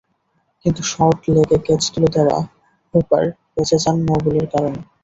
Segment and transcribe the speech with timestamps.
[0.65, 2.37] কিন্তু শর্ট লেগে ক্যাচ তুলে দেওয়া
[2.93, 4.79] হুপার বেঁচে যান নো-বলের কারণে।